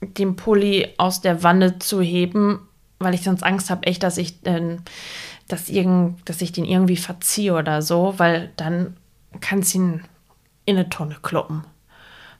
[0.00, 2.65] den Pulli aus der Wanne zu heben,
[2.98, 4.76] weil ich sonst Angst habe, echt, dass ich, äh,
[5.48, 8.96] dass, irgend, dass ich den irgendwie verziehe oder so, weil dann
[9.40, 10.02] kann es ihn
[10.64, 11.64] in eine Tonne kloppen.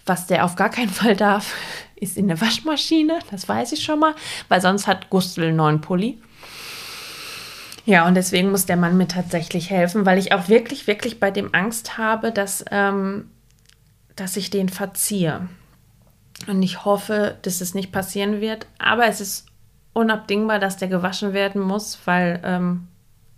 [0.05, 1.55] Was der auf gar keinen Fall darf,
[1.97, 4.15] ist in eine Waschmaschine, das weiß ich schon mal,
[4.49, 6.19] weil sonst hat Gustl einen neuen Pulli.
[7.87, 11.31] Ja, und deswegen muss der Mann mir tatsächlich helfen, weil ich auch wirklich, wirklich bei
[11.31, 13.31] dem Angst habe, dass, ähm,
[14.17, 15.49] dass ich den verziehe.
[16.49, 18.67] Und ich hoffe, dass es nicht passieren wird.
[18.79, 19.47] Aber es ist
[19.97, 22.89] unabdingbar, dass der gewaschen werden muss, weil ähm,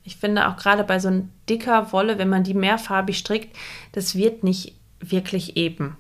[0.05, 1.11] ich finde auch gerade bei so
[1.49, 3.57] dicker Wolle, wenn man die mehrfarbig strickt,
[3.93, 5.97] das wird nicht wirklich eben.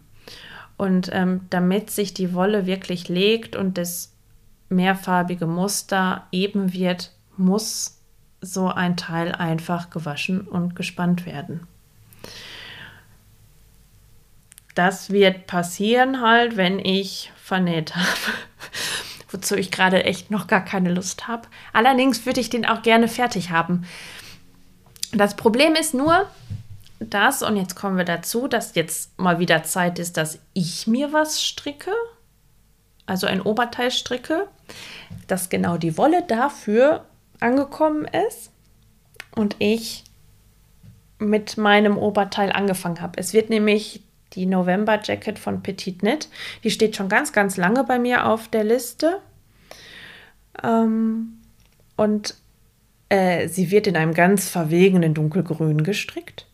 [0.76, 4.12] Und ähm, damit sich die Wolle wirklich legt und das
[4.68, 8.00] mehrfarbige Muster eben wird, muss
[8.40, 11.66] so ein Teil einfach gewaschen und gespannt werden
[14.78, 18.06] das wird passieren halt, wenn ich vernäht habe.
[19.30, 21.48] Wozu ich gerade echt noch gar keine Lust habe.
[21.72, 23.86] Allerdings würde ich den auch gerne fertig haben.
[25.12, 26.26] Das Problem ist nur,
[27.00, 31.12] dass, und jetzt kommen wir dazu, dass jetzt mal wieder Zeit ist, dass ich mir
[31.12, 31.92] was stricke.
[33.06, 34.48] Also ein Oberteil stricke.
[35.26, 37.04] Dass genau die Wolle dafür
[37.40, 38.50] angekommen ist.
[39.34, 40.04] Und ich
[41.18, 43.18] mit meinem Oberteil angefangen habe.
[43.18, 44.02] Es wird nämlich
[44.34, 46.28] die November Jacket von Petit Knit.
[46.64, 49.20] Die steht schon ganz, ganz lange bei mir auf der Liste.
[50.62, 51.38] Ähm,
[51.96, 52.34] und
[53.08, 56.46] äh, sie wird in einem ganz verwegenen dunkelgrün gestrickt.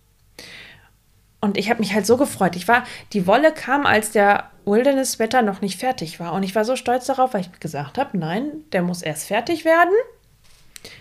[1.40, 2.56] Und ich habe mich halt so gefreut.
[2.56, 6.32] Ich war, die Wolle kam, als der Wilderness-Wetter noch nicht fertig war.
[6.32, 9.66] Und ich war so stolz darauf, weil ich gesagt habe, nein, der muss erst fertig
[9.66, 9.92] werden.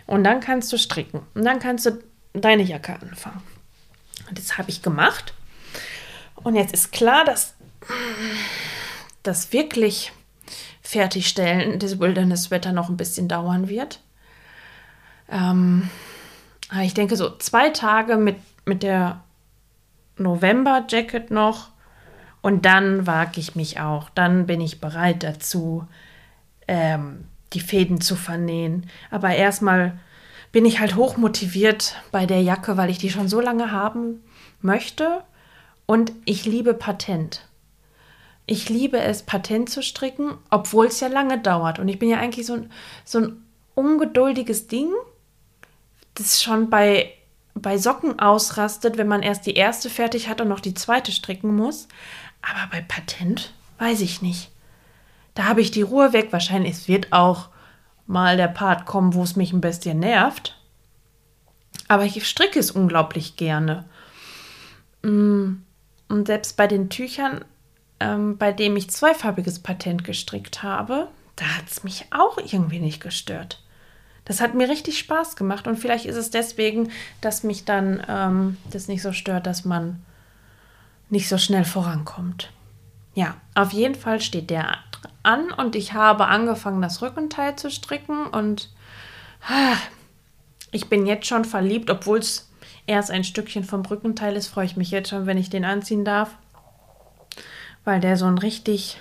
[0.06, 1.22] Und dann kannst du stricken.
[1.34, 3.42] Und dann kannst du deine Jacke anfangen.
[4.28, 5.34] Und das habe ich gemacht.
[6.44, 7.56] Und jetzt ist klar, dass
[9.24, 10.12] das wirklich
[10.82, 14.02] Fertigstellen des Wilderness-Wetter noch ein bisschen dauern wird.
[15.30, 15.90] Ähm,
[16.82, 19.24] ich denke so zwei Tage mit, mit der
[20.18, 21.70] November-Jacket noch
[22.42, 24.10] und dann wage ich mich auch.
[24.10, 25.88] Dann bin ich bereit dazu,
[26.68, 28.90] ähm, die Fäden zu vernähen.
[29.10, 29.98] Aber erstmal
[30.52, 34.22] bin ich halt hoch motiviert bei der Jacke, weil ich die schon so lange haben
[34.62, 35.24] möchte
[35.86, 37.48] und ich liebe Patent.
[38.46, 41.80] Ich liebe es, Patent zu stricken, obwohl es ja lange dauert.
[41.80, 42.72] Und ich bin ja eigentlich so ein,
[43.06, 44.92] so ein ungeduldiges Ding,
[46.16, 47.14] das schon bei,
[47.54, 51.56] bei Socken ausrastet, wenn man erst die erste fertig hat und noch die zweite stricken
[51.56, 51.88] muss.
[52.42, 54.52] Aber bei Patent weiß ich nicht.
[55.36, 56.28] Da habe ich die Ruhe weg.
[56.32, 57.50] Wahrscheinlich wird auch
[58.06, 60.60] mal der Part kommen, wo es mich ein bisschen nervt.
[61.88, 63.86] Aber ich stricke es unglaublich gerne.
[65.02, 65.54] Mm.
[66.10, 67.44] Und selbst bei den Tüchern,
[68.00, 73.02] ähm, bei denen ich zweifarbiges Patent gestrickt habe, da hat es mich auch irgendwie nicht
[73.02, 73.62] gestört.
[74.26, 78.58] Das hat mir richtig Spaß gemacht und vielleicht ist es deswegen, dass mich dann ähm,
[78.72, 80.02] das nicht so stört, dass man
[81.10, 82.52] nicht so schnell vorankommt.
[83.16, 84.78] Ja, auf jeden Fall steht der
[85.24, 88.70] an und ich habe angefangen, das Rückenteil zu stricken und
[89.48, 89.76] ah,
[90.72, 92.50] Ich bin jetzt schon verliebt, obwohl es
[92.88, 96.06] erst ein Stückchen vom Brückenteil ist, freue ich mich jetzt schon, wenn ich den anziehen
[96.06, 96.32] darf.
[97.86, 99.00] Weil der so ein richtig,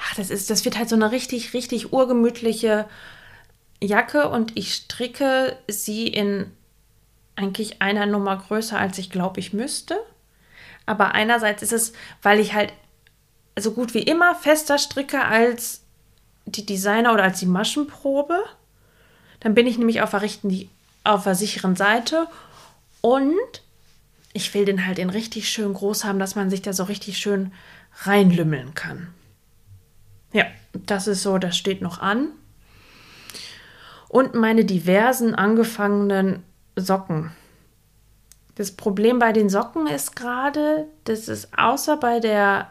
[0.00, 2.86] ach, das ist, das wird halt so eine richtig, richtig urgemütliche
[3.82, 6.50] Jacke und ich stricke sie in
[7.36, 9.98] eigentlich einer Nummer größer, als ich glaube, ich müsste.
[10.86, 12.72] Aber einerseits ist es, weil ich halt
[13.58, 15.82] so gut wie immer fester stricke als
[16.46, 18.44] die Designer oder als die Maschenprobe.
[19.40, 20.68] Dann bin ich nämlich auf der, richten,
[21.04, 22.26] auf der sicheren Seite.
[23.04, 23.60] Und
[24.32, 27.18] ich will den halt in richtig schön groß haben, dass man sich da so richtig
[27.18, 27.52] schön
[27.98, 29.12] reinlümmeln kann.
[30.32, 32.28] Ja, das ist so, das steht noch an.
[34.08, 36.44] Und meine diversen angefangenen
[36.76, 37.32] Socken.
[38.54, 42.70] Das Problem bei den Socken ist gerade, dass es außer bei der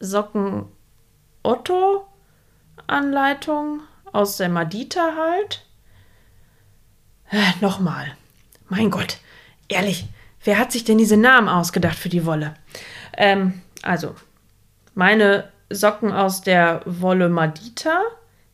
[0.00, 0.64] Socken
[1.44, 2.08] Otto
[2.88, 5.64] Anleitung aus der Madita halt.
[7.30, 8.16] Äh, Nochmal.
[8.74, 9.18] Mein Gott,
[9.68, 10.06] ehrlich,
[10.44, 12.54] wer hat sich denn diese Namen ausgedacht für die Wolle?
[13.18, 14.14] Ähm, also,
[14.94, 18.00] meine Socken aus der Wolle Madita,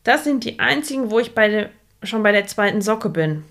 [0.03, 1.71] das sind die einzigen, wo ich bei der,
[2.03, 3.45] schon bei der zweiten Socke bin.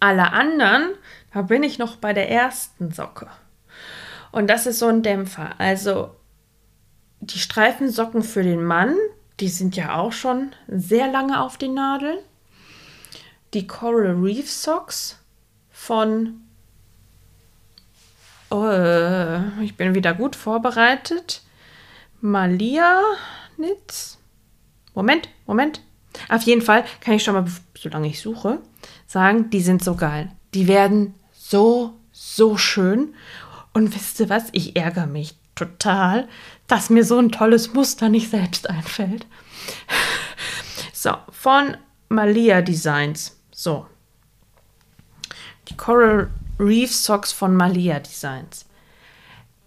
[0.00, 0.90] Alle anderen,
[1.32, 3.28] da bin ich noch bei der ersten Socke.
[4.32, 5.50] Und das ist so ein Dämpfer.
[5.58, 6.16] Also
[7.20, 8.96] die Streifensocken für den Mann,
[9.38, 12.18] die sind ja auch schon sehr lange auf den Nadeln.
[13.54, 15.19] Die Coral Reef Socks
[15.80, 16.42] von.
[18.50, 21.42] Oh, ich bin wieder gut vorbereitet.
[22.20, 23.00] Malia
[23.56, 24.18] Nitz.
[24.94, 25.80] Moment, Moment.
[26.28, 27.46] Auf jeden Fall kann ich schon mal,
[27.78, 28.58] solange ich suche,
[29.06, 30.30] sagen, die sind so geil.
[30.52, 33.14] Die werden so, so schön.
[33.72, 34.48] Und wisst ihr was?
[34.52, 36.28] Ich ärgere mich total,
[36.66, 39.26] dass mir so ein tolles Muster nicht selbst einfällt.
[40.92, 41.78] So, von
[42.10, 43.40] Malia Designs.
[43.52, 43.86] So.
[45.76, 48.66] Coral Reef Socks von Malia Designs.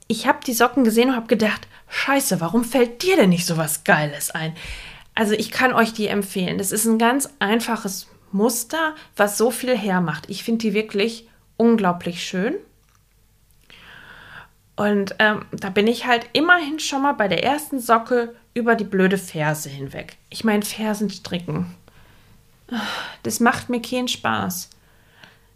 [0.08, 3.58] Ich habe die Socken gesehen und habe gedacht, scheiße, warum fällt dir denn nicht so
[3.58, 4.56] was Geiles ein?
[5.16, 6.58] Also ich kann euch die empfehlen.
[6.58, 10.30] Das ist ein ganz einfaches Muster, was so viel hermacht.
[10.30, 12.56] Ich finde die wirklich unglaublich schön.
[14.76, 18.84] Und ähm, da bin ich halt immerhin schon mal bei der ersten Socke über die
[18.84, 20.18] blöde Ferse hinweg.
[20.30, 21.76] Ich meine, Fersen stricken.
[23.22, 24.70] Das macht mir keinen Spaß.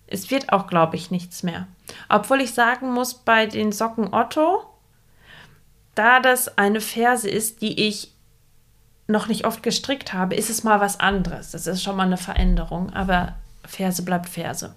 [0.07, 1.67] Es wird auch, glaube ich, nichts mehr.
[2.09, 4.63] Obwohl ich sagen muss, bei den Socken Otto,
[5.95, 8.13] da das eine Ferse ist, die ich
[9.07, 11.51] noch nicht oft gestrickt habe, ist es mal was anderes.
[11.51, 14.75] Das ist schon mal eine Veränderung, aber Ferse bleibt Ferse.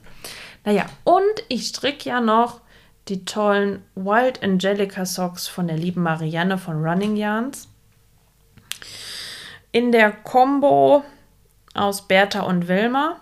[0.64, 2.61] Naja, und ich stricke ja noch
[3.09, 7.69] die tollen Wild Angelica Socks von der lieben Marianne von Running Yarns.
[9.73, 11.05] In der Combo
[11.75, 13.21] aus Bertha und Wilma.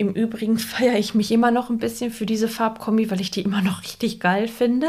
[0.00, 3.42] Im Übrigen feiere ich mich immer noch ein bisschen für diese Farbkombi, weil ich die
[3.42, 4.88] immer noch richtig geil finde.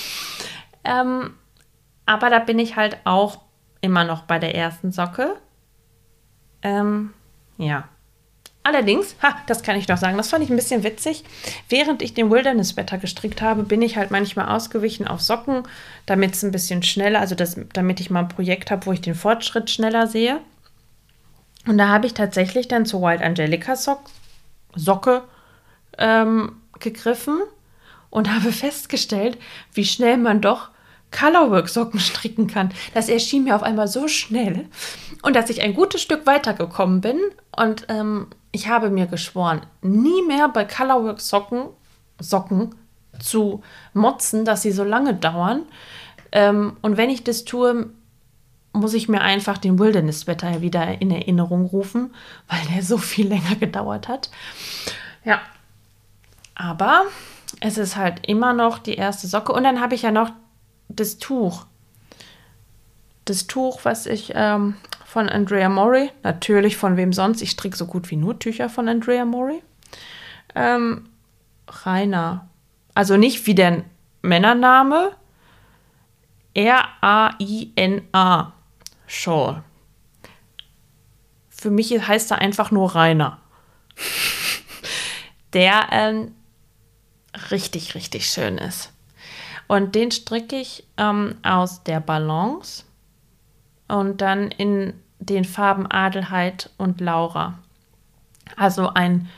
[0.84, 1.32] ähm,
[2.04, 3.40] aber da bin ich halt auch
[3.80, 5.36] immer noch bei der ersten Socke.
[6.60, 7.14] Ähm,
[7.56, 7.88] ja.
[8.62, 11.24] Allerdings, ha, das kann ich doch sagen, das fand ich ein bisschen witzig.
[11.70, 15.62] Während ich den Wilderness-Wetter gestrickt habe, bin ich halt manchmal ausgewichen auf Socken,
[16.04, 19.00] damit es ein bisschen schneller, also das, damit ich mal ein Projekt habe, wo ich
[19.00, 20.42] den Fortschritt schneller sehe.
[21.66, 24.00] Und da habe ich tatsächlich dann zur Wild Angelica Sock,
[24.74, 25.22] Socke
[25.98, 27.38] ähm, gegriffen
[28.08, 29.38] und habe festgestellt,
[29.72, 30.70] wie schnell man doch
[31.10, 32.72] Colorwork-Socken stricken kann.
[32.94, 34.68] Das erschien mir auf einmal so schnell
[35.22, 37.18] und dass ich ein gutes Stück weitergekommen bin.
[37.56, 41.68] Und ähm, ich habe mir geschworen, nie mehr bei Colorwork-Socken
[42.20, 42.74] Socken
[43.18, 43.62] zu
[43.94, 45.62] motzen, dass sie so lange dauern.
[46.32, 47.90] Ähm, und wenn ich das tue,
[48.72, 52.14] muss ich mir einfach den Wilderness-Wetter wieder in Erinnerung rufen,
[52.48, 54.30] weil der so viel länger gedauert hat.
[55.24, 55.40] Ja,
[56.54, 57.04] aber
[57.60, 59.52] es ist halt immer noch die erste Socke.
[59.52, 60.30] Und dann habe ich ja noch
[60.88, 61.66] das Tuch.
[63.24, 67.86] Das Tuch, was ich ähm, von Andrea Mori, natürlich von wem sonst, ich stricke so
[67.86, 69.62] gut wie nur Tücher von Andrea Mori.
[70.54, 71.08] Ähm,
[71.68, 72.48] Rainer.
[72.94, 73.84] Also nicht wie der
[74.22, 75.12] Männername.
[76.54, 78.52] R-A-I-N-A.
[79.10, 79.64] Shawl.
[81.48, 83.38] Für mich heißt er einfach nur Rainer.
[85.52, 86.34] der ähm,
[87.50, 88.92] richtig, richtig schön ist.
[89.66, 92.84] Und den stricke ich ähm, aus der Balance
[93.88, 97.58] und dann in den Farben Adelheid und Laura.
[98.56, 99.28] Also ein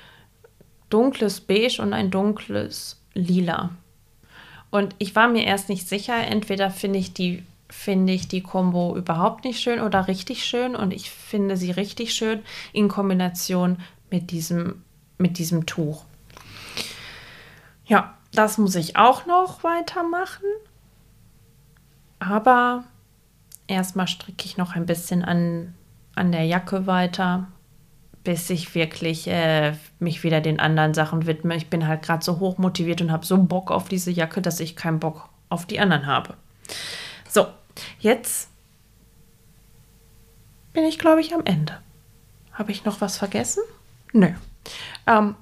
[0.91, 3.71] dunkles Beige und ein dunkles Lila.
[4.71, 8.97] Und ich war mir erst nicht sicher, entweder finde ich die finde ich die Kombo
[8.97, 12.43] überhaupt nicht schön oder richtig schön und ich finde sie richtig schön
[12.73, 13.79] in Kombination
[14.11, 14.83] mit diesem,
[15.19, 16.05] mit diesem Tuch.
[17.87, 20.45] Ja, das muss ich auch noch weitermachen.
[22.19, 22.85] Aber
[23.67, 25.75] erstmal stricke ich noch ein bisschen an,
[26.15, 27.49] an der Jacke weiter,
[28.23, 31.57] bis ich wirklich äh, mich wieder den anderen Sachen widme.
[31.57, 34.61] Ich bin halt gerade so hoch motiviert und habe so Bock auf diese Jacke, dass
[34.61, 36.35] ich keinen Bock auf die anderen habe.
[37.29, 37.47] So,
[37.99, 38.51] jetzt
[40.73, 41.79] bin ich, glaube ich, am Ende.
[42.53, 43.63] Habe ich noch was vergessen?
[44.13, 44.31] Nö.
[45.07, 45.35] Ähm,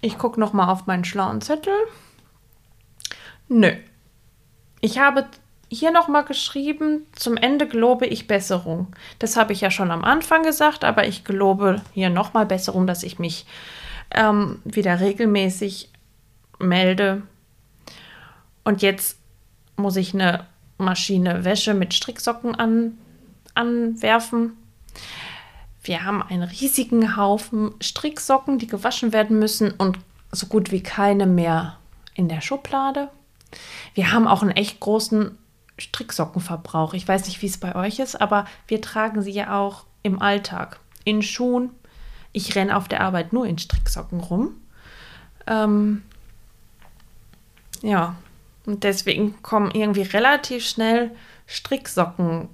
[0.00, 1.74] ich gucke noch mal auf meinen schlauen Zettel.
[3.48, 3.72] Nö.
[4.80, 5.26] Ich habe
[5.68, 8.94] hier nochmal geschrieben, zum Ende gelobe ich Besserung.
[9.18, 13.02] Das habe ich ja schon am Anfang gesagt, aber ich gelobe hier nochmal Besserung, dass
[13.02, 13.46] ich mich
[14.10, 15.90] ähm, wieder regelmäßig
[16.58, 17.22] melde.
[18.64, 19.18] Und jetzt
[19.76, 20.46] muss ich eine
[20.78, 22.98] Maschine Wäsche mit Stricksocken an,
[23.54, 24.56] anwerfen.
[25.82, 29.98] Wir haben einen riesigen Haufen Stricksocken, die gewaschen werden müssen und
[30.30, 31.78] so gut wie keine mehr
[32.14, 33.10] in der Schublade.
[33.94, 35.36] Wir haben auch einen echt großen
[35.78, 36.94] Stricksockenverbrauch.
[36.94, 40.20] Ich weiß nicht, wie es bei euch ist, aber wir tragen sie ja auch im
[40.20, 40.78] Alltag.
[41.04, 41.70] In Schuhen.
[42.32, 44.54] Ich renne auf der Arbeit nur in Stricksocken rum.
[45.46, 46.02] Ähm,
[47.82, 48.14] ja,
[48.66, 51.10] und deswegen kommen irgendwie relativ schnell
[51.46, 52.48] Stricksocken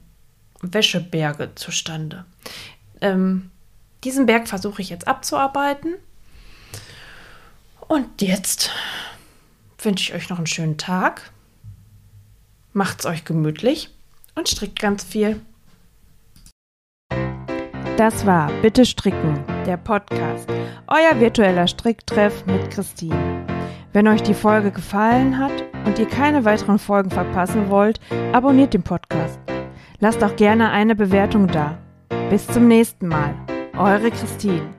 [0.60, 2.24] Wäscheberge zustande.
[3.00, 3.50] Ähm,
[4.04, 5.94] diesen Berg versuche ich jetzt abzuarbeiten.
[7.86, 8.70] Und jetzt
[9.78, 11.30] wünsche ich euch noch einen schönen Tag.
[12.72, 13.90] Macht's euch gemütlich
[14.34, 15.40] und strickt ganz viel.
[17.96, 20.48] Das war Bitte Stricken, der Podcast,
[20.86, 23.44] euer virtueller Stricktreff mit Christine.
[23.92, 27.98] Wenn euch die Folge gefallen hat und ihr keine weiteren Folgen verpassen wollt,
[28.32, 29.40] abonniert den Podcast.
[30.00, 31.78] Lasst auch gerne eine Bewertung da.
[32.30, 33.34] Bis zum nächsten Mal.
[33.76, 34.77] Eure Christine.